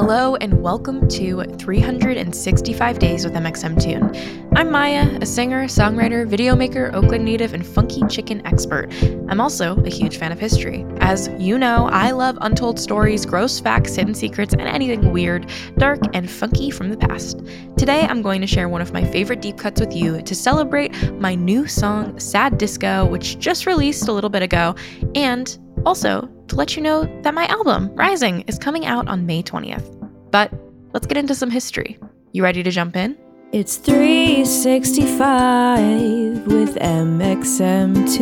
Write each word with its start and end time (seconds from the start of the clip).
Hello 0.00 0.36
and 0.36 0.62
welcome 0.62 1.08
to 1.08 1.42
365 1.42 2.98
Days 3.00 3.24
with 3.24 3.34
mxmtoon. 3.34 4.52
I'm 4.54 4.70
Maya, 4.70 5.18
a 5.20 5.26
singer, 5.26 5.64
songwriter, 5.64 6.24
video 6.24 6.54
maker, 6.54 6.92
Oakland 6.94 7.24
native, 7.24 7.52
and 7.52 7.66
funky 7.66 8.02
chicken 8.08 8.40
expert. 8.46 8.92
I'm 9.28 9.40
also 9.40 9.76
a 9.82 9.88
huge 9.88 10.16
fan 10.16 10.30
of 10.30 10.38
history. 10.38 10.86
As 10.98 11.28
you 11.36 11.58
know, 11.58 11.88
I 11.90 12.12
love 12.12 12.38
untold 12.42 12.78
stories, 12.78 13.26
gross 13.26 13.58
facts, 13.58 13.96
hidden 13.96 14.14
secrets, 14.14 14.52
and 14.52 14.62
anything 14.62 15.10
weird, 15.10 15.50
dark, 15.78 15.98
and 16.14 16.30
funky 16.30 16.70
from 16.70 16.90
the 16.90 16.96
past. 16.96 17.40
Today, 17.76 18.02
I'm 18.02 18.22
going 18.22 18.40
to 18.40 18.46
share 18.46 18.68
one 18.68 18.80
of 18.80 18.92
my 18.92 19.02
favorite 19.02 19.42
deep 19.42 19.58
cuts 19.58 19.80
with 19.80 19.96
you 19.96 20.22
to 20.22 20.32
celebrate 20.32 20.92
my 21.14 21.34
new 21.34 21.66
song, 21.66 22.20
Sad 22.20 22.56
Disco, 22.56 23.04
which 23.04 23.40
just 23.40 23.66
released 23.66 24.06
a 24.06 24.12
little 24.12 24.30
bit 24.30 24.42
ago, 24.42 24.76
and 25.16 25.58
also 25.84 26.28
to 26.48 26.56
let 26.56 26.76
you 26.76 26.82
know 26.82 27.04
that 27.22 27.34
my 27.34 27.46
album, 27.46 27.94
Rising, 27.94 28.42
is 28.42 28.58
coming 28.58 28.84
out 28.86 29.08
on 29.08 29.26
May 29.26 29.42
20th. 29.42 29.94
But 30.30 30.52
let's 30.92 31.06
get 31.06 31.16
into 31.16 31.34
some 31.34 31.50
history. 31.50 31.98
You 32.32 32.42
ready 32.42 32.62
to 32.62 32.70
jump 32.70 32.96
in? 32.96 33.16
It's 33.52 33.78
365 33.78 36.46
with 36.46 36.74
mxmtoon. 36.76 38.18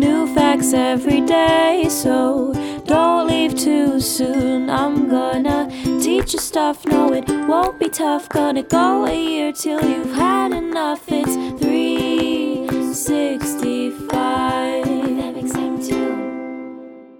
New 0.00 0.34
facts 0.34 0.72
every 0.72 1.20
day, 1.20 1.86
so 1.88 2.52
don't 2.86 3.28
leave 3.28 3.54
too 3.56 4.00
soon. 4.00 4.68
I'm 4.68 5.08
gonna 5.08 5.70
teach 6.00 6.32
you 6.32 6.40
stuff, 6.40 6.84
no, 6.86 7.12
it 7.12 7.28
won't 7.46 7.78
be 7.78 7.88
tough. 7.88 8.28
Gonna 8.28 8.64
go 8.64 9.04
a 9.06 9.14
year 9.14 9.52
till 9.52 9.80
you've 9.88 10.14
had 10.14 10.50
enough. 10.52 11.04
It's 11.08 11.36
365 11.62 14.08
mxmtoon. 14.08 14.67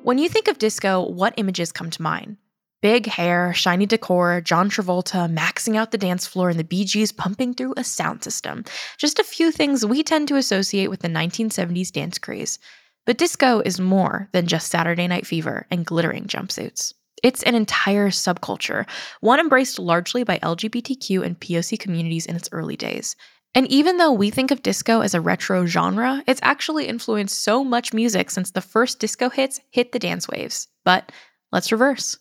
When 0.08 0.16
you 0.16 0.30
think 0.30 0.48
of 0.48 0.56
disco, 0.56 1.06
what 1.06 1.34
images 1.36 1.70
come 1.70 1.90
to 1.90 2.00
mind? 2.00 2.38
Big 2.80 3.04
hair, 3.04 3.52
shiny 3.52 3.84
decor, 3.84 4.40
John 4.40 4.70
Travolta 4.70 5.30
maxing 5.30 5.76
out 5.76 5.90
the 5.90 5.98
dance 5.98 6.26
floor, 6.26 6.48
and 6.48 6.58
the 6.58 6.64
Bee 6.64 6.86
Gees 6.86 7.12
pumping 7.12 7.52
through 7.52 7.74
a 7.76 7.84
sound 7.84 8.24
system. 8.24 8.64
Just 8.96 9.18
a 9.18 9.22
few 9.22 9.52
things 9.52 9.84
we 9.84 10.02
tend 10.02 10.26
to 10.28 10.36
associate 10.36 10.88
with 10.88 11.00
the 11.00 11.08
1970s 11.08 11.92
dance 11.92 12.16
craze. 12.16 12.58
But 13.04 13.18
disco 13.18 13.60
is 13.60 13.80
more 13.80 14.30
than 14.32 14.46
just 14.46 14.70
Saturday 14.70 15.06
Night 15.06 15.26
Fever 15.26 15.66
and 15.70 15.84
glittering 15.84 16.24
jumpsuits. 16.24 16.94
It's 17.22 17.42
an 17.42 17.54
entire 17.54 18.08
subculture, 18.08 18.88
one 19.20 19.40
embraced 19.40 19.78
largely 19.78 20.24
by 20.24 20.38
LGBTQ 20.38 21.22
and 21.22 21.38
POC 21.38 21.78
communities 21.78 22.24
in 22.24 22.34
its 22.34 22.48
early 22.50 22.78
days. 22.78 23.14
And 23.54 23.66
even 23.68 23.96
though 23.96 24.12
we 24.12 24.30
think 24.30 24.50
of 24.50 24.62
disco 24.62 25.00
as 25.00 25.14
a 25.14 25.20
retro 25.20 25.66
genre, 25.66 26.22
it's 26.26 26.40
actually 26.42 26.86
influenced 26.86 27.42
so 27.42 27.64
much 27.64 27.94
music 27.94 28.30
since 28.30 28.50
the 28.50 28.60
first 28.60 29.00
disco 29.00 29.30
hits 29.30 29.60
hit 29.70 29.92
the 29.92 29.98
dance 29.98 30.28
waves. 30.28 30.68
But 30.84 31.10
let's 31.50 31.72
reverse. 31.72 32.18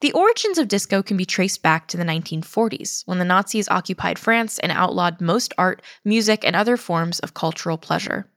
The 0.00 0.12
origins 0.12 0.58
of 0.58 0.68
disco 0.68 1.02
can 1.02 1.16
be 1.16 1.24
traced 1.24 1.62
back 1.62 1.88
to 1.88 1.96
the 1.96 2.04
1940s, 2.04 3.02
when 3.06 3.18
the 3.18 3.24
Nazis 3.24 3.68
occupied 3.68 4.18
France 4.18 4.58
and 4.60 4.70
outlawed 4.70 5.20
most 5.20 5.52
art, 5.58 5.82
music, 6.04 6.44
and 6.44 6.54
other 6.54 6.76
forms 6.76 7.18
of 7.18 7.34
cultural 7.34 7.76
pleasure. 7.76 8.30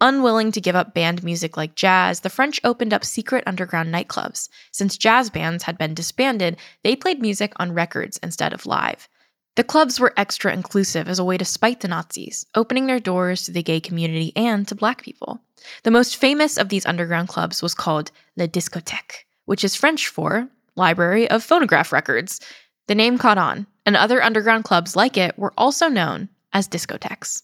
Unwilling 0.00 0.52
to 0.52 0.60
give 0.60 0.76
up 0.76 0.92
band 0.92 1.22
music 1.22 1.56
like 1.56 1.76
jazz, 1.76 2.20
the 2.20 2.30
French 2.30 2.60
opened 2.64 2.92
up 2.92 3.04
secret 3.04 3.44
underground 3.46 3.94
nightclubs. 3.94 4.48
Since 4.72 4.98
jazz 4.98 5.30
bands 5.30 5.64
had 5.64 5.78
been 5.78 5.94
disbanded, 5.94 6.56
they 6.82 6.96
played 6.96 7.20
music 7.20 7.52
on 7.56 7.72
records 7.72 8.18
instead 8.22 8.52
of 8.52 8.66
live. 8.66 9.08
The 9.56 9.64
clubs 9.64 10.00
were 10.00 10.12
extra 10.16 10.52
inclusive 10.52 11.08
as 11.08 11.20
a 11.20 11.24
way 11.24 11.38
to 11.38 11.44
spite 11.44 11.80
the 11.80 11.88
Nazis, 11.88 12.44
opening 12.56 12.86
their 12.86 12.98
doors 12.98 13.44
to 13.44 13.52
the 13.52 13.62
gay 13.62 13.78
community 13.78 14.32
and 14.34 14.66
to 14.66 14.74
black 14.74 15.02
people. 15.02 15.40
The 15.84 15.92
most 15.92 16.16
famous 16.16 16.56
of 16.56 16.70
these 16.70 16.84
underground 16.86 17.28
clubs 17.28 17.62
was 17.62 17.74
called 17.74 18.10
La 18.36 18.46
Discothèque, 18.46 19.24
which 19.44 19.62
is 19.62 19.76
French 19.76 20.08
for 20.08 20.48
Library 20.74 21.30
of 21.30 21.44
Phonograph 21.44 21.92
Records. 21.92 22.40
The 22.88 22.96
name 22.96 23.16
caught 23.16 23.38
on, 23.38 23.68
and 23.86 23.96
other 23.96 24.20
underground 24.20 24.64
clubs 24.64 24.96
like 24.96 25.16
it 25.16 25.38
were 25.38 25.54
also 25.56 25.88
known 25.88 26.28
as 26.52 26.68
discotheques. 26.68 27.42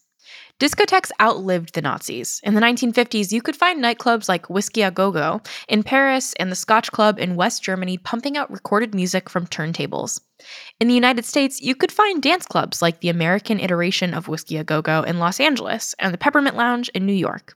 Discotheques 0.61 1.11
outlived 1.19 1.73
the 1.73 1.81
Nazis. 1.81 2.39
In 2.43 2.53
the 2.53 2.61
1950s, 2.61 3.31
you 3.31 3.41
could 3.41 3.55
find 3.55 3.83
nightclubs 3.83 4.29
like 4.29 4.47
Whiskey 4.47 4.83
a 4.83 4.91
Go 4.91 5.09
Go 5.09 5.41
in 5.67 5.81
Paris 5.81 6.33
and 6.33 6.51
the 6.51 6.55
Scotch 6.55 6.91
Club 6.91 7.17
in 7.17 7.35
West 7.35 7.63
Germany 7.63 7.97
pumping 7.97 8.37
out 8.37 8.51
recorded 8.51 8.93
music 8.93 9.27
from 9.27 9.47
turntables. 9.47 10.21
In 10.79 10.87
the 10.87 10.93
United 10.93 11.25
States, 11.25 11.59
you 11.59 11.73
could 11.73 11.91
find 11.91 12.21
dance 12.21 12.45
clubs 12.45 12.79
like 12.79 12.99
the 12.99 13.09
American 13.09 13.59
iteration 13.59 14.13
of 14.13 14.27
Whiskey 14.27 14.57
a 14.57 14.63
Go 14.63 14.83
Go 14.83 15.01
in 15.01 15.17
Los 15.17 15.39
Angeles 15.39 15.95
and 15.97 16.13
the 16.13 16.19
Peppermint 16.19 16.55
Lounge 16.55 16.89
in 16.89 17.07
New 17.07 17.11
York. 17.11 17.55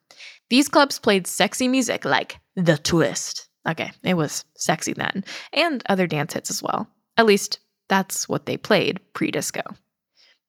These 0.49 0.67
clubs 0.67 0.97
played 0.97 1.27
sexy 1.27 1.67
music 1.67 2.05
like 2.05 2.39
The 2.55 2.79
Twist. 2.79 3.49
Okay, 3.69 3.91
it 4.01 4.15
was 4.15 4.45
sexy 4.55 4.93
then, 4.93 5.23
and 5.53 5.83
other 5.87 6.07
dance 6.07 6.33
hits 6.33 6.49
as 6.49 6.63
well. 6.63 6.87
At 7.17 7.27
least, 7.27 7.59
that's 7.87 8.27
what 8.27 8.47
they 8.47 8.57
played 8.57 8.99
pre 9.13 9.29
disco. 9.29 9.61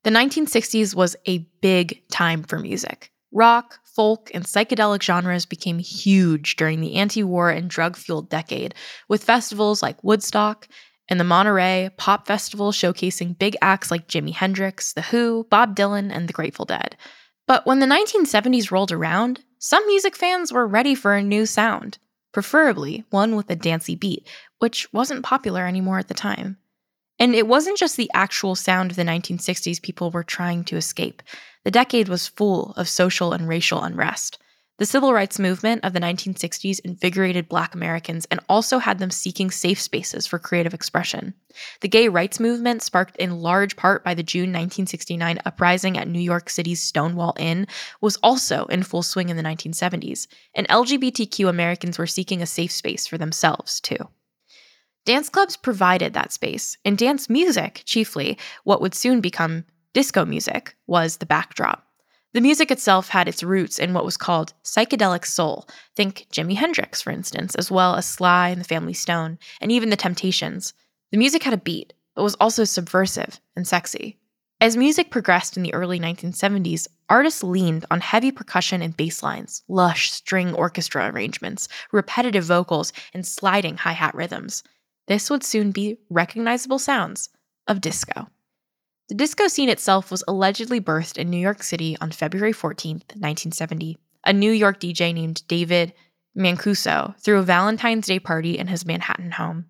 The 0.07 0.13
1960s 0.13 0.95
was 0.95 1.17
a 1.25 1.39
big 1.59 2.01
time 2.07 2.41
for 2.41 2.59
music. 2.59 3.11
Rock, 3.33 3.81
folk, 3.83 4.31
and 4.33 4.45
psychedelic 4.45 5.03
genres 5.03 5.45
became 5.45 5.79
huge 5.79 6.55
during 6.55 6.79
the 6.79 6.95
anti 6.95 7.23
war 7.23 7.49
and 7.49 7.69
drug 7.69 7.97
fueled 7.97 8.29
decade, 8.29 8.73
with 9.09 9.25
festivals 9.25 9.83
like 9.83 10.01
Woodstock 10.05 10.69
and 11.09 11.19
the 11.19 11.25
Monterey 11.25 11.89
Pop 11.97 12.25
Festival 12.25 12.71
showcasing 12.71 13.37
big 13.37 13.57
acts 13.61 13.91
like 13.91 14.07
Jimi 14.07 14.31
Hendrix, 14.31 14.93
The 14.93 15.01
Who, 15.01 15.45
Bob 15.49 15.75
Dylan, 15.75 16.09
and 16.09 16.29
the 16.29 16.33
Grateful 16.33 16.63
Dead. 16.63 16.95
But 17.45 17.65
when 17.65 17.81
the 17.81 17.85
1970s 17.85 18.71
rolled 18.71 18.93
around, 18.93 19.43
some 19.59 19.85
music 19.87 20.15
fans 20.15 20.53
were 20.53 20.65
ready 20.65 20.95
for 20.95 21.15
a 21.15 21.21
new 21.21 21.45
sound, 21.45 21.97
preferably 22.31 23.03
one 23.09 23.35
with 23.35 23.49
a 23.49 23.57
dancey 23.57 23.97
beat, 23.97 24.25
which 24.59 24.87
wasn't 24.93 25.25
popular 25.25 25.67
anymore 25.67 25.99
at 25.99 26.07
the 26.07 26.13
time. 26.13 26.55
And 27.19 27.33
it 27.33 27.47
wasn't 27.47 27.77
just 27.77 27.97
the 27.97 28.11
actual 28.13 28.55
sound 28.55 28.91
of 28.91 28.97
the 28.97 29.03
1960s 29.03 29.81
people 29.81 30.11
were 30.11 30.23
trying 30.23 30.63
to 30.65 30.77
escape. 30.77 31.23
The 31.63 31.71
decade 31.71 32.09
was 32.09 32.27
full 32.27 32.73
of 32.77 32.87
social 32.87 33.33
and 33.33 33.47
racial 33.47 33.81
unrest. 33.81 34.37
The 34.77 34.85
civil 34.85 35.11
rights 35.11 35.39
movement 35.39 35.83
of 35.83 35.93
the 35.93 35.99
1960s 35.99 36.79
invigorated 36.81 37.49
Black 37.49 37.73
Americans 37.73 38.27
and 38.29 38.39
also 38.47 38.77
had 38.77 38.99
them 38.99 39.09
seeking 39.09 39.49
safe 39.49 39.81
spaces 39.81 40.27
for 40.27 40.37
creative 40.37 40.75
expression. 40.75 41.33
The 41.81 41.87
gay 41.87 42.09
rights 42.09 42.39
movement, 42.39 42.83
sparked 42.83 43.17
in 43.17 43.41
large 43.41 43.75
part 43.75 44.03
by 44.03 44.13
the 44.13 44.21
June 44.21 44.49
1969 44.49 45.39
uprising 45.45 45.97
at 45.97 46.07
New 46.07 46.19
York 46.19 46.51
City's 46.51 46.79
Stonewall 46.79 47.33
Inn, 47.39 47.65
was 48.01 48.17
also 48.17 48.65
in 48.65 48.83
full 48.83 49.01
swing 49.01 49.29
in 49.29 49.37
the 49.37 49.41
1970s, 49.41 50.27
and 50.53 50.67
LGBTQ 50.67 51.49
Americans 51.49 51.97
were 51.97 52.05
seeking 52.05 52.43
a 52.43 52.45
safe 52.45 52.71
space 52.71 53.07
for 53.07 53.17
themselves, 53.17 53.81
too. 53.81 54.07
Dance 55.07 55.29
clubs 55.29 55.55
provided 55.55 56.11
that 56.11 56.33
space, 56.33 56.75
and 56.83 56.97
dance 56.97 57.29
music, 57.29 57.81
chiefly, 57.85 58.37
what 58.65 58.81
would 58.81 58.93
soon 58.93 59.21
become 59.21 59.63
disco 59.93 60.25
music, 60.25 60.75
was 60.85 61.15
the 61.15 61.25
backdrop. 61.25 61.87
The 62.33 62.41
music 62.41 62.71
itself 62.71 63.07
had 63.07 63.29
its 63.29 63.41
roots 63.41 63.79
in 63.79 63.93
what 63.93 64.03
was 64.03 64.17
called 64.17 64.51
psychedelic 64.65 65.25
soul. 65.25 65.65
Think 65.95 66.27
Jimi 66.33 66.57
Hendrix, 66.57 67.01
for 67.01 67.11
instance, 67.11 67.55
as 67.55 67.71
well 67.71 67.95
as 67.95 68.05
Sly 68.05 68.49
and 68.49 68.59
the 68.59 68.65
Family 68.67 68.91
Stone, 68.91 69.39
and 69.61 69.71
even 69.71 69.91
the 69.91 69.95
Temptations. 69.95 70.73
The 71.13 71.17
music 71.17 71.41
had 71.41 71.53
a 71.53 71.57
beat, 71.57 71.93
but 72.13 72.23
was 72.23 72.35
also 72.41 72.65
subversive 72.65 73.39
and 73.55 73.65
sexy. 73.65 74.19
As 74.59 74.75
music 74.75 75.09
progressed 75.09 75.55
in 75.55 75.63
the 75.63 75.73
early 75.73 76.01
1970s, 76.01 76.85
artists 77.07 77.45
leaned 77.45 77.85
on 77.89 78.01
heavy 78.01 78.33
percussion 78.33 78.81
and 78.81 78.97
bass 78.97 79.23
lines, 79.23 79.63
lush 79.69 80.11
string 80.11 80.53
orchestra 80.53 81.09
arrangements, 81.09 81.69
repetitive 81.93 82.43
vocals, 82.43 82.91
and 83.13 83.25
sliding 83.25 83.77
hi 83.77 83.93
hat 83.93 84.13
rhythms. 84.13 84.63
This 85.07 85.29
would 85.29 85.43
soon 85.43 85.71
be 85.71 85.97
recognizable 86.09 86.79
sounds 86.79 87.29
of 87.67 87.81
disco. 87.81 88.27
The 89.09 89.15
disco 89.15 89.47
scene 89.47 89.69
itself 89.69 90.11
was 90.11 90.23
allegedly 90.27 90.81
birthed 90.81 91.17
in 91.17 91.29
New 91.29 91.37
York 91.37 91.63
City 91.63 91.95
on 92.01 92.11
February 92.11 92.51
14, 92.51 92.95
1970. 92.95 93.97
A 94.25 94.33
New 94.33 94.51
York 94.51 94.81
DJ 94.81 95.13
named 95.13 95.47
David 95.47 95.93
Mancuso 96.37 97.17
threw 97.21 97.39
a 97.39 97.43
Valentine's 97.43 98.07
Day 98.07 98.19
party 98.19 98.57
in 98.57 98.67
his 98.67 98.85
Manhattan 98.85 99.31
home. 99.31 99.65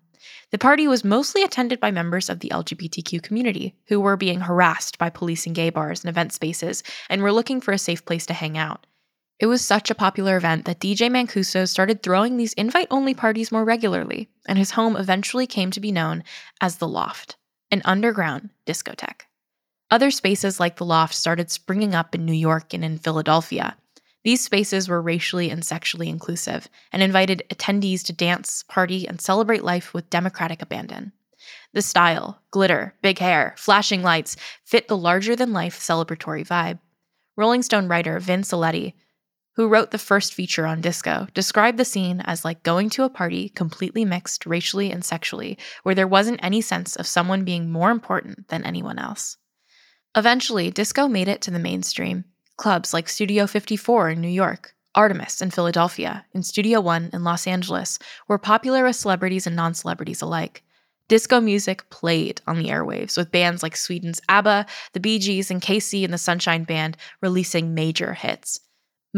The 0.50 0.58
party 0.58 0.88
was 0.88 1.04
mostly 1.04 1.44
attended 1.44 1.78
by 1.78 1.92
members 1.92 2.28
of 2.28 2.40
the 2.40 2.48
LGBTQ 2.48 3.22
community 3.22 3.76
who 3.86 4.00
were 4.00 4.16
being 4.16 4.40
harassed 4.40 4.98
by 4.98 5.08
police 5.08 5.46
in 5.46 5.52
gay 5.52 5.70
bars 5.70 6.02
and 6.02 6.08
event 6.08 6.32
spaces 6.32 6.82
and 7.08 7.22
were 7.22 7.32
looking 7.32 7.60
for 7.60 7.72
a 7.72 7.78
safe 7.78 8.04
place 8.04 8.26
to 8.26 8.34
hang 8.34 8.58
out. 8.58 8.86
It 9.38 9.46
was 9.46 9.64
such 9.64 9.88
a 9.88 9.94
popular 9.94 10.36
event 10.36 10.64
that 10.64 10.80
DJ 10.80 11.08
Mancuso 11.10 11.68
started 11.68 12.02
throwing 12.02 12.36
these 12.36 12.54
invite 12.54 12.88
only 12.90 13.14
parties 13.14 13.52
more 13.52 13.64
regularly, 13.64 14.30
and 14.48 14.58
his 14.58 14.72
home 14.72 14.96
eventually 14.96 15.46
came 15.46 15.70
to 15.70 15.80
be 15.80 15.92
known 15.92 16.24
as 16.60 16.76
The 16.76 16.88
Loft, 16.88 17.36
an 17.70 17.82
underground 17.84 18.50
discotheque. 18.66 19.22
Other 19.90 20.10
spaces 20.10 20.58
like 20.58 20.76
The 20.76 20.84
Loft 20.84 21.14
started 21.14 21.50
springing 21.50 21.94
up 21.94 22.14
in 22.14 22.24
New 22.24 22.32
York 22.32 22.74
and 22.74 22.84
in 22.84 22.98
Philadelphia. 22.98 23.76
These 24.24 24.42
spaces 24.42 24.88
were 24.88 25.00
racially 25.00 25.48
and 25.50 25.64
sexually 25.64 26.08
inclusive 26.08 26.68
and 26.92 27.02
invited 27.02 27.42
attendees 27.50 28.02
to 28.04 28.12
dance, 28.12 28.64
party, 28.64 29.06
and 29.06 29.20
celebrate 29.20 29.62
life 29.62 29.94
with 29.94 30.10
democratic 30.10 30.60
abandon. 30.60 31.12
The 31.72 31.82
style, 31.82 32.42
glitter, 32.50 32.94
big 33.02 33.18
hair, 33.18 33.54
flashing 33.56 34.02
lights 34.02 34.36
fit 34.64 34.88
the 34.88 34.96
larger 34.96 35.36
than 35.36 35.52
life 35.52 35.78
celebratory 35.78 36.46
vibe. 36.46 36.80
Rolling 37.36 37.62
Stone 37.62 37.88
writer 37.88 38.18
Vince 38.18 38.50
Aletti 38.50 38.94
who 39.58 39.66
wrote 39.66 39.90
the 39.90 39.98
first 39.98 40.34
feature 40.34 40.68
on 40.68 40.80
disco, 40.80 41.26
described 41.34 41.78
the 41.78 41.84
scene 41.84 42.20
as 42.20 42.44
like 42.44 42.62
going 42.62 42.88
to 42.88 43.02
a 43.02 43.10
party 43.10 43.48
completely 43.48 44.04
mixed 44.04 44.46
racially 44.46 44.92
and 44.92 45.04
sexually, 45.04 45.58
where 45.82 45.96
there 45.96 46.06
wasn't 46.06 46.38
any 46.44 46.60
sense 46.60 46.94
of 46.94 47.08
someone 47.08 47.42
being 47.42 47.68
more 47.68 47.90
important 47.90 48.46
than 48.46 48.62
anyone 48.62 49.00
else. 49.00 49.36
Eventually, 50.16 50.70
disco 50.70 51.08
made 51.08 51.26
it 51.26 51.42
to 51.42 51.50
the 51.50 51.58
mainstream. 51.58 52.24
Clubs 52.56 52.94
like 52.94 53.08
Studio 53.08 53.48
54 53.48 54.10
in 54.10 54.20
New 54.20 54.28
York, 54.28 54.76
Artemis 54.94 55.42
in 55.42 55.50
Philadelphia, 55.50 56.24
and 56.32 56.46
Studio 56.46 56.80
One 56.80 57.10
in 57.12 57.24
Los 57.24 57.44
Angeles 57.48 57.98
were 58.28 58.38
popular 58.38 58.84
with 58.84 58.94
celebrities 58.94 59.48
and 59.48 59.56
non 59.56 59.74
celebrities 59.74 60.22
alike. 60.22 60.62
Disco 61.08 61.40
music 61.40 61.90
played 61.90 62.40
on 62.46 62.58
the 62.58 62.68
airwaves, 62.68 63.16
with 63.16 63.32
bands 63.32 63.64
like 63.64 63.76
Sweden's 63.76 64.20
ABBA, 64.28 64.66
the 64.92 65.00
Bee 65.00 65.18
Gees, 65.18 65.50
and 65.50 65.60
KC 65.60 66.04
and 66.04 66.14
the 66.14 66.18
Sunshine 66.18 66.62
Band 66.62 66.96
releasing 67.20 67.74
major 67.74 68.14
hits. 68.14 68.60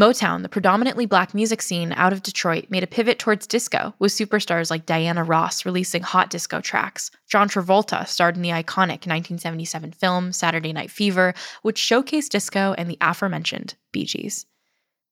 Motown, 0.00 0.41
the 0.41 0.49
predominantly 0.49 1.05
black 1.05 1.35
music 1.35 1.61
scene 1.61 1.93
out 1.94 2.14
of 2.14 2.23
Detroit, 2.23 2.70
made 2.70 2.82
a 2.82 2.87
pivot 2.87 3.19
towards 3.19 3.47
disco, 3.47 3.93
with 3.99 4.12
superstars 4.12 4.70
like 4.70 4.87
Diana 4.87 5.23
Ross 5.23 5.67
releasing 5.67 6.02
hot 6.02 6.31
disco 6.31 6.62
tracks. 6.62 7.11
John 7.29 7.50
Travolta 7.50 8.08
starred 8.08 8.35
in 8.35 8.41
the 8.41 8.49
iconic 8.49 9.05
1977 9.05 9.93
film 9.93 10.32
Saturday 10.32 10.73
Night 10.73 10.91
Fever, 10.91 11.35
which 11.61 11.79
showcased 11.79 12.31
disco 12.31 12.75
and 12.79 12.88
the 12.91 12.97
aforementioned 13.02 13.75
Bee 13.93 14.06
Gees. 14.06 14.47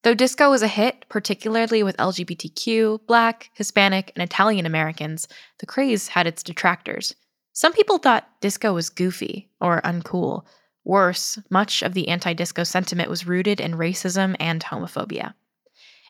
Though 0.04 0.14
disco 0.14 0.48
was 0.48 0.62
a 0.62 0.68
hit, 0.68 1.04
particularly 1.10 1.82
with 1.82 1.98
LGBTQ, 1.98 3.06
Black, 3.06 3.50
Hispanic, 3.52 4.10
and 4.16 4.22
Italian 4.22 4.64
Americans, 4.64 5.28
the 5.58 5.66
craze 5.66 6.08
had 6.08 6.26
its 6.26 6.42
detractors. 6.42 7.14
Some 7.52 7.74
people 7.74 7.98
thought 7.98 8.26
disco 8.40 8.72
was 8.72 8.88
goofy 8.88 9.50
or 9.60 9.82
uncool, 9.82 10.46
Worse, 10.88 11.38
much 11.50 11.82
of 11.82 11.92
the 11.92 12.08
anti 12.08 12.32
disco 12.32 12.64
sentiment 12.64 13.10
was 13.10 13.26
rooted 13.26 13.60
in 13.60 13.74
racism 13.74 14.34
and 14.40 14.64
homophobia. 14.64 15.34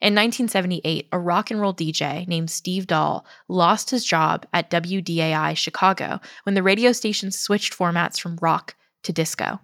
In 0.01 0.15
1978, 0.15 1.09
a 1.11 1.19
rock 1.19 1.51
and 1.51 1.61
roll 1.61 1.75
DJ 1.75 2.29
named 2.29 2.49
Steve 2.49 2.87
Dahl 2.87 3.27
lost 3.49 3.91
his 3.91 4.05
job 4.05 4.47
at 4.53 4.71
WDAI 4.71 5.57
Chicago 5.57 6.21
when 6.45 6.55
the 6.55 6.63
radio 6.63 6.93
station 6.93 7.33
switched 7.33 7.77
formats 7.77 8.21
from 8.21 8.39
rock 8.41 8.77
to 9.03 9.13
disco. 9.13 9.59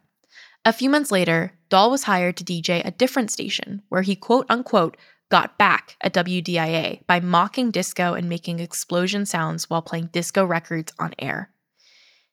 A 0.65 0.73
few 0.73 0.91
months 0.91 1.13
later, 1.13 1.53
Dahl 1.69 1.93
was 1.93 2.03
hired 2.03 2.37
to 2.39 2.45
DJ 2.45 2.85
a 2.85 2.91
different 2.91 3.31
station 3.31 3.83
where 3.91 4.03
he 4.03 4.17
quote 4.17 4.47
unquote 4.49 4.97
got 5.31 5.57
back 5.57 5.97
at 6.01 6.13
WDIA 6.13 7.07
by 7.07 7.21
mocking 7.21 7.71
disco 7.71 8.15
and 8.15 8.29
making 8.29 8.59
explosion 8.59 9.27
sounds 9.27 9.71
while 9.71 9.81
playing 9.81 10.07
disco 10.07 10.45
records 10.45 10.93
on 10.99 11.15
air. 11.21 11.54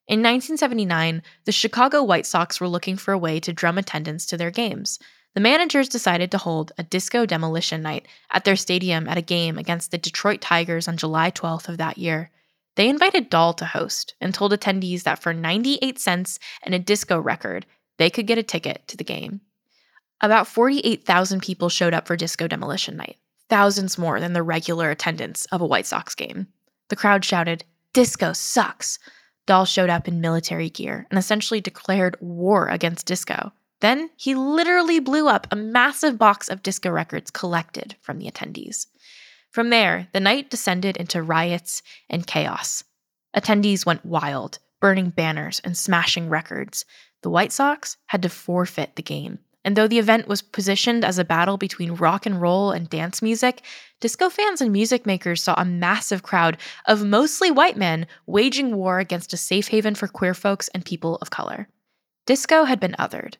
In 0.07 0.19
1979, 0.19 1.23
the 1.45 1.51
Chicago 1.51 2.03
White 2.03 2.25
Sox 2.25 2.59
were 2.59 2.67
looking 2.67 2.97
for 2.97 3.13
a 3.13 3.17
way 3.17 3.39
to 3.39 3.53
drum 3.53 3.77
attendance 3.77 4.25
to 4.25 4.37
their 4.37 4.51
games. 4.51 4.99
The 5.33 5.41
managers 5.41 5.87
decided 5.87 6.31
to 6.31 6.37
hold 6.37 6.73
a 6.77 6.83
disco 6.83 7.25
demolition 7.25 7.81
night 7.81 8.07
at 8.31 8.43
their 8.43 8.57
stadium 8.57 9.07
at 9.07 9.17
a 9.17 9.21
game 9.21 9.57
against 9.57 9.91
the 9.91 9.97
Detroit 9.97 10.41
Tigers 10.41 10.87
on 10.87 10.97
July 10.97 11.31
12th 11.31 11.69
of 11.69 11.77
that 11.77 11.97
year. 11.97 12.31
They 12.75 12.89
invited 12.89 13.29
Dahl 13.29 13.53
to 13.53 13.65
host 13.65 14.15
and 14.19 14.33
told 14.33 14.51
attendees 14.51 15.03
that 15.03 15.21
for 15.21 15.33
98 15.33 15.99
cents 15.99 16.39
and 16.63 16.73
a 16.73 16.79
disco 16.79 17.19
record, 17.19 17.65
they 17.97 18.09
could 18.09 18.27
get 18.27 18.37
a 18.37 18.43
ticket 18.43 18.87
to 18.87 18.97
the 18.97 19.03
game. 19.03 19.41
About 20.19 20.47
48,000 20.47 21.41
people 21.41 21.69
showed 21.69 21.93
up 21.93 22.07
for 22.07 22.15
Disco 22.15 22.47
Demolition 22.47 22.97
Night, 22.97 23.17
thousands 23.49 23.97
more 23.97 24.19
than 24.19 24.33
the 24.33 24.43
regular 24.43 24.89
attendance 24.89 25.45
of 25.45 25.61
a 25.61 25.65
White 25.65 25.85
Sox 25.85 26.15
game. 26.15 26.47
The 26.89 26.95
crowd 26.95 27.23
shouted, 27.23 27.63
Disco 27.93 28.33
sucks! 28.33 28.99
Dahl 29.45 29.65
showed 29.65 29.89
up 29.89 30.07
in 30.07 30.21
military 30.21 30.69
gear 30.69 31.07
and 31.09 31.17
essentially 31.17 31.61
declared 31.61 32.17
war 32.19 32.67
against 32.67 33.05
disco. 33.05 33.51
Then 33.79 34.11
he 34.15 34.35
literally 34.35 34.99
blew 34.99 35.27
up 35.27 35.47
a 35.49 35.55
massive 35.55 36.17
box 36.17 36.47
of 36.47 36.63
disco 36.63 36.89
records 36.89 37.31
collected 37.31 37.95
from 38.01 38.19
the 38.19 38.29
attendees. 38.29 38.85
From 39.49 39.69
there, 39.69 40.07
the 40.13 40.19
night 40.19 40.49
descended 40.49 40.95
into 40.95 41.21
riots 41.21 41.81
and 42.09 42.25
chaos. 42.25 42.83
Attendees 43.35 43.85
went 43.85 44.05
wild, 44.05 44.59
burning 44.79 45.09
banners 45.09 45.59
and 45.63 45.77
smashing 45.77 46.29
records. 46.29 46.85
The 47.21 47.29
White 47.29 47.51
Sox 47.51 47.97
had 48.07 48.21
to 48.21 48.29
forfeit 48.29 48.95
the 48.95 49.03
game. 49.03 49.39
And 49.63 49.75
though 49.75 49.87
the 49.87 49.99
event 49.99 50.27
was 50.27 50.41
positioned 50.41 51.05
as 51.05 51.19
a 51.19 51.25
battle 51.25 51.57
between 51.57 51.93
rock 51.93 52.25
and 52.25 52.41
roll 52.41 52.71
and 52.71 52.89
dance 52.89 53.21
music, 53.21 53.61
disco 53.99 54.29
fans 54.29 54.59
and 54.61 54.71
music 54.71 55.05
makers 55.05 55.43
saw 55.43 55.53
a 55.57 55.65
massive 55.65 56.23
crowd 56.23 56.57
of 56.87 57.05
mostly 57.05 57.51
white 57.51 57.77
men 57.77 58.07
waging 58.25 58.75
war 58.75 58.99
against 58.99 59.33
a 59.33 59.37
safe 59.37 59.67
haven 59.67 59.93
for 59.93 60.07
queer 60.07 60.33
folks 60.33 60.67
and 60.69 60.83
people 60.83 61.17
of 61.17 61.29
color. 61.29 61.67
Disco 62.25 62.63
had 62.63 62.79
been 62.79 62.95
othered. 62.97 63.35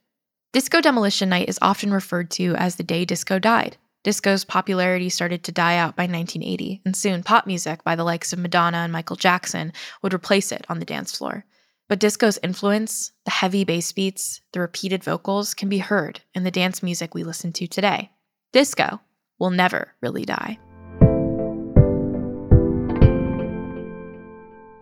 Disco 0.54 0.82
Demolition 0.82 1.30
Night 1.30 1.50
is 1.50 1.60
often 1.62 1.94
referred 1.94 2.30
to 2.32 2.56
as 2.56 2.76
the 2.76 2.84
day 2.84 3.06
disco 3.06 3.40
died. 3.40 3.78
Disco's 4.04 4.44
popularity 4.44 5.10
started 5.10 5.44
to 5.44 5.52
die 5.52 5.78
out 5.78 5.96
by 5.96 6.04
1980, 6.04 6.82
and 6.84 6.96
soon 6.96 7.22
pop 7.22 7.46
music 7.46 7.84
by 7.84 7.96
the 7.96 8.04
likes 8.04 8.34
of 8.34 8.40
Madonna 8.40 8.78
and 8.78 8.92
Michael 8.92 9.16
Jackson 9.16 9.72
would 10.02 10.14
replace 10.14 10.52
it 10.52 10.66
on 10.68 10.80
the 10.80 10.86
dance 10.86 11.16
floor. 11.16 11.46
But 11.92 12.00
disco's 12.00 12.40
influence, 12.42 13.12
the 13.26 13.32
heavy 13.32 13.66
bass 13.66 13.92
beats, 13.92 14.40
the 14.54 14.62
repeated 14.62 15.04
vocals, 15.04 15.54
can 15.54 15.68
be 15.68 15.80
heard 15.80 16.22
in 16.34 16.46
the 16.46 16.50
dance 16.50 16.82
music 16.82 17.14
we 17.14 17.26
listen 17.26 17.52
to 17.52 17.68
today. 17.68 18.12
Disco 18.54 19.02
will 19.40 19.50
never 19.50 19.94
really 20.02 20.24
die. 20.24 20.58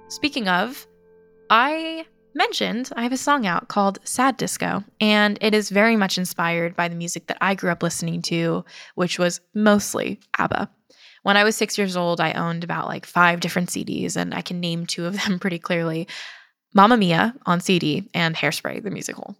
Speaking 0.07 0.47
of, 0.47 0.85
I 1.49 2.05
mentioned 2.35 2.91
I 2.95 3.01
have 3.01 3.11
a 3.11 3.17
song 3.17 3.47
out 3.47 3.69
called 3.69 3.97
Sad 4.03 4.37
Disco, 4.37 4.83
and 5.01 5.39
it 5.41 5.55
is 5.55 5.71
very 5.71 5.95
much 5.95 6.19
inspired 6.19 6.75
by 6.75 6.89
the 6.89 6.95
music 6.95 7.25
that 7.25 7.39
I 7.41 7.55
grew 7.55 7.71
up 7.71 7.81
listening 7.81 8.21
to, 8.21 8.63
which 8.93 9.17
was 9.17 9.41
mostly 9.55 10.19
ABBA. 10.37 10.69
When 11.23 11.37
I 11.37 11.43
was 11.43 11.55
six 11.55 11.75
years 11.75 11.97
old, 11.97 12.21
I 12.21 12.33
owned 12.33 12.63
about 12.63 12.87
like 12.87 13.07
five 13.07 13.39
different 13.39 13.69
CDs, 13.69 14.15
and 14.15 14.31
I 14.33 14.41
can 14.41 14.59
name 14.59 14.85
two 14.85 15.07
of 15.07 15.19
them 15.19 15.39
pretty 15.41 15.57
clearly. 15.57 16.07
Mamma 16.73 16.97
Mia 16.97 17.33
on 17.45 17.61
CD 17.61 18.09
and 18.13 18.35
Hairspray, 18.35 18.83
the 18.83 18.91
musical. 18.91 19.35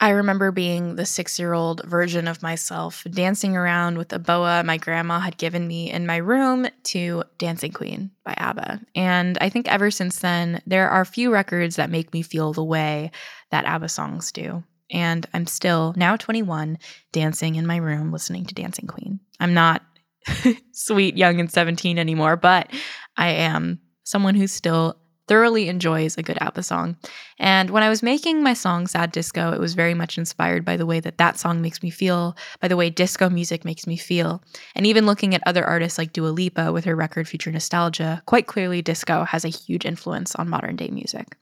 I 0.00 0.10
remember 0.10 0.50
being 0.50 0.96
the 0.96 1.06
six 1.06 1.38
year 1.38 1.52
old 1.52 1.84
version 1.84 2.26
of 2.26 2.42
myself 2.42 3.06
dancing 3.10 3.56
around 3.56 3.96
with 3.96 4.12
a 4.12 4.18
boa 4.18 4.62
my 4.64 4.76
grandma 4.76 5.20
had 5.20 5.38
given 5.38 5.68
me 5.68 5.90
in 5.90 6.04
my 6.04 6.16
room 6.16 6.66
to 6.84 7.22
Dancing 7.38 7.72
Queen 7.72 8.10
by 8.24 8.34
ABBA. 8.36 8.80
And 8.94 9.38
I 9.40 9.48
think 9.48 9.68
ever 9.68 9.90
since 9.90 10.18
then, 10.18 10.60
there 10.66 10.90
are 10.90 11.04
few 11.04 11.32
records 11.32 11.76
that 11.76 11.90
make 11.90 12.12
me 12.12 12.22
feel 12.22 12.52
the 12.52 12.64
way 12.64 13.12
that 13.50 13.64
ABBA 13.66 13.88
songs 13.88 14.32
do. 14.32 14.64
And 14.90 15.26
I'm 15.32 15.46
still, 15.46 15.94
now 15.96 16.16
21, 16.16 16.78
dancing 17.12 17.54
in 17.54 17.66
my 17.66 17.76
room 17.76 18.12
listening 18.12 18.44
to 18.46 18.54
Dancing 18.54 18.86
Queen. 18.86 19.20
I'm 19.40 19.54
not 19.54 19.82
sweet, 20.72 21.16
young, 21.16 21.40
and 21.40 21.50
17 21.50 21.98
anymore, 21.98 22.36
but 22.36 22.70
I 23.16 23.28
am 23.28 23.80
someone 24.02 24.34
who's 24.34 24.52
still 24.52 24.98
thoroughly 25.26 25.68
enjoys 25.68 26.16
a 26.16 26.22
good 26.22 26.38
ABBA 26.40 26.62
song. 26.62 26.96
And 27.38 27.70
when 27.70 27.82
I 27.82 27.88
was 27.88 28.02
making 28.02 28.42
my 28.42 28.54
song 28.54 28.86
Sad 28.86 29.12
Disco, 29.12 29.52
it 29.52 29.60
was 29.60 29.74
very 29.74 29.94
much 29.94 30.18
inspired 30.18 30.64
by 30.64 30.76
the 30.76 30.86
way 30.86 31.00
that 31.00 31.18
that 31.18 31.38
song 31.38 31.62
makes 31.62 31.82
me 31.82 31.90
feel, 31.90 32.36
by 32.60 32.68
the 32.68 32.76
way 32.76 32.90
disco 32.90 33.30
music 33.30 33.64
makes 33.64 33.86
me 33.86 33.96
feel. 33.96 34.42
And 34.74 34.86
even 34.86 35.06
looking 35.06 35.34
at 35.34 35.42
other 35.46 35.64
artists 35.64 35.98
like 35.98 36.12
Dua 36.12 36.28
Lipa 36.28 36.72
with 36.72 36.84
her 36.84 36.96
record 36.96 37.28
Future 37.28 37.50
Nostalgia, 37.50 38.22
quite 38.26 38.46
clearly 38.46 38.82
disco 38.82 39.24
has 39.24 39.44
a 39.44 39.48
huge 39.48 39.84
influence 39.84 40.34
on 40.34 40.48
modern 40.48 40.76
day 40.76 40.88
music. 40.88 41.36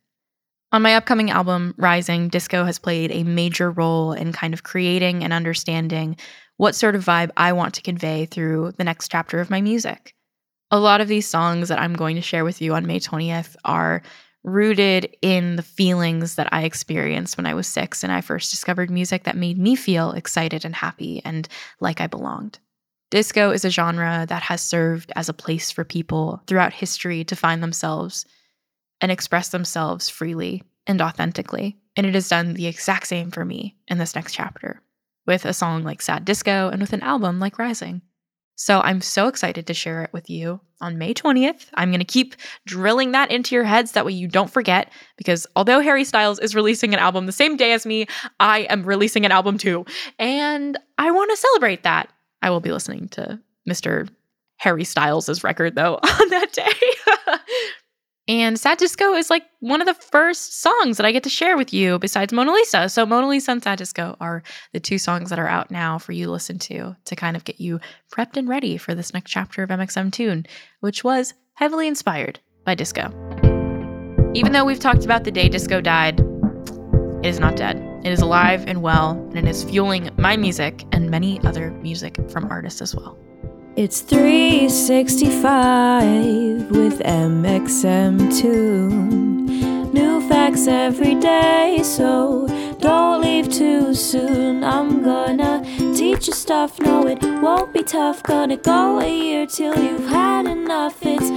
On 0.72 0.80
my 0.80 0.94
upcoming 0.94 1.30
album, 1.30 1.74
Rising, 1.76 2.28
disco 2.28 2.64
has 2.64 2.78
played 2.78 3.12
a 3.12 3.24
major 3.24 3.70
role 3.70 4.12
in 4.14 4.32
kind 4.32 4.54
of 4.54 4.62
creating 4.62 5.22
and 5.22 5.32
understanding 5.32 6.16
what 6.56 6.74
sort 6.74 6.94
of 6.94 7.04
vibe 7.04 7.30
I 7.36 7.52
want 7.52 7.74
to 7.74 7.82
convey 7.82 8.24
through 8.24 8.72
the 8.78 8.84
next 8.84 9.10
chapter 9.10 9.40
of 9.40 9.50
my 9.50 9.60
music 9.60 10.14
a 10.72 10.80
lot 10.80 11.02
of 11.02 11.08
these 11.08 11.28
songs 11.28 11.68
that 11.68 11.78
I'm 11.78 11.92
going 11.92 12.16
to 12.16 12.22
share 12.22 12.44
with 12.44 12.62
you 12.62 12.74
on 12.74 12.86
May 12.86 12.98
20th 12.98 13.56
are 13.64 14.02
rooted 14.42 15.14
in 15.20 15.56
the 15.56 15.62
feelings 15.62 16.34
that 16.34 16.48
I 16.50 16.64
experienced 16.64 17.36
when 17.36 17.46
I 17.46 17.54
was 17.54 17.68
six 17.68 18.02
and 18.02 18.10
I 18.10 18.22
first 18.22 18.50
discovered 18.50 18.90
music 18.90 19.24
that 19.24 19.36
made 19.36 19.58
me 19.58 19.76
feel 19.76 20.12
excited 20.12 20.64
and 20.64 20.74
happy 20.74 21.20
and 21.24 21.46
like 21.78 22.00
I 22.00 22.06
belonged. 22.06 22.58
Disco 23.10 23.50
is 23.50 23.66
a 23.66 23.70
genre 23.70 24.24
that 24.28 24.42
has 24.42 24.62
served 24.62 25.12
as 25.14 25.28
a 25.28 25.34
place 25.34 25.70
for 25.70 25.84
people 25.84 26.42
throughout 26.46 26.72
history 26.72 27.22
to 27.24 27.36
find 27.36 27.62
themselves 27.62 28.24
and 29.02 29.12
express 29.12 29.50
themselves 29.50 30.08
freely 30.08 30.64
and 30.86 31.02
authentically. 31.02 31.76
And 31.94 32.06
it 32.06 32.14
has 32.14 32.30
done 32.30 32.54
the 32.54 32.66
exact 32.66 33.06
same 33.06 33.30
for 33.30 33.44
me 33.44 33.76
in 33.88 33.98
this 33.98 34.14
next 34.14 34.32
chapter 34.32 34.80
with 35.26 35.44
a 35.44 35.52
song 35.52 35.84
like 35.84 36.00
Sad 36.00 36.24
Disco 36.24 36.70
and 36.70 36.80
with 36.80 36.94
an 36.94 37.02
album 37.02 37.38
like 37.38 37.58
Rising. 37.58 38.00
So 38.56 38.80
I'm 38.80 39.00
so 39.00 39.28
excited 39.28 39.66
to 39.66 39.74
share 39.74 40.02
it 40.02 40.12
with 40.12 40.28
you 40.28 40.60
on 40.80 40.98
May 40.98 41.14
20th. 41.14 41.66
I'm 41.74 41.90
going 41.90 42.00
to 42.00 42.04
keep 42.04 42.34
drilling 42.66 43.12
that 43.12 43.30
into 43.30 43.54
your 43.54 43.64
heads 43.64 43.92
that 43.92 44.04
way 44.04 44.12
you 44.12 44.28
don't 44.28 44.50
forget 44.50 44.92
because 45.16 45.46
although 45.56 45.80
Harry 45.80 46.04
Styles 46.04 46.38
is 46.38 46.54
releasing 46.54 46.92
an 46.92 47.00
album 47.00 47.26
the 47.26 47.32
same 47.32 47.56
day 47.56 47.72
as 47.72 47.86
me, 47.86 48.06
I 48.40 48.60
am 48.62 48.84
releasing 48.84 49.24
an 49.24 49.32
album 49.32 49.58
too. 49.58 49.84
And 50.18 50.78
I 50.98 51.10
want 51.10 51.30
to 51.30 51.36
celebrate 51.36 51.82
that. 51.84 52.10
I 52.42 52.50
will 52.50 52.60
be 52.60 52.72
listening 52.72 53.08
to 53.10 53.40
Mr. 53.68 54.08
Harry 54.56 54.84
Styles' 54.84 55.42
record 55.42 55.74
though 55.74 55.94
on 56.02 56.28
that 56.28 56.52
day. 56.52 57.36
And 58.28 58.58
Sad 58.58 58.78
Disco 58.78 59.14
is 59.14 59.30
like 59.30 59.42
one 59.58 59.80
of 59.80 59.86
the 59.86 59.94
first 59.94 60.60
songs 60.60 60.96
that 60.96 61.04
I 61.04 61.10
get 61.10 61.24
to 61.24 61.28
share 61.28 61.56
with 61.56 61.72
you 61.72 61.98
besides 61.98 62.32
Mona 62.32 62.52
Lisa. 62.52 62.88
So, 62.88 63.04
Mona 63.04 63.28
Lisa 63.28 63.50
and 63.50 63.62
Sad 63.62 63.78
Disco 63.78 64.16
are 64.20 64.44
the 64.72 64.78
two 64.78 64.98
songs 64.98 65.30
that 65.30 65.40
are 65.40 65.48
out 65.48 65.72
now 65.72 65.98
for 65.98 66.12
you 66.12 66.26
to 66.26 66.30
listen 66.30 66.58
to 66.60 66.96
to 67.04 67.16
kind 67.16 67.36
of 67.36 67.44
get 67.44 67.60
you 67.60 67.80
prepped 68.12 68.36
and 68.36 68.48
ready 68.48 68.76
for 68.76 68.94
this 68.94 69.12
next 69.12 69.30
chapter 69.30 69.64
of 69.64 69.70
mxmtoon, 69.70 70.46
which 70.80 71.02
was 71.02 71.34
heavily 71.54 71.88
inspired 71.88 72.38
by 72.64 72.74
disco. 72.74 73.10
Even 74.34 74.52
though 74.52 74.64
we've 74.64 74.80
talked 74.80 75.04
about 75.04 75.24
the 75.24 75.30
day 75.32 75.48
disco 75.48 75.80
died, 75.80 76.20
it 77.22 77.28
is 77.28 77.40
not 77.40 77.56
dead. 77.56 77.76
It 78.04 78.12
is 78.12 78.20
alive 78.20 78.64
and 78.66 78.82
well, 78.82 79.12
and 79.30 79.38
it 79.38 79.48
is 79.48 79.64
fueling 79.64 80.10
my 80.16 80.36
music 80.36 80.84
and 80.92 81.10
many 81.10 81.40
other 81.44 81.70
music 81.70 82.18
from 82.30 82.50
artists 82.50 82.80
as 82.80 82.94
well. 82.94 83.18
It's 83.74 84.02
365 84.02 86.70
with 86.70 87.00
mxmtoon. 87.00 89.46
New 89.94 90.20
facts 90.28 90.66
every 90.66 91.14
day, 91.14 91.80
so 91.82 92.46
don't 92.80 93.22
leave 93.22 93.50
too 93.50 93.94
soon. 93.94 94.62
I'm 94.62 95.02
gonna 95.02 95.64
teach 95.96 96.26
you 96.26 96.34
stuff, 96.34 96.78
no, 96.80 97.06
it 97.06 97.22
won't 97.40 97.72
be 97.72 97.82
tough. 97.82 98.22
Gonna 98.22 98.58
go 98.58 99.00
a 99.00 99.08
year 99.08 99.46
till 99.46 99.74
you've 99.82 100.06
had 100.06 100.44
enough. 100.44 100.98
It's 101.00 101.30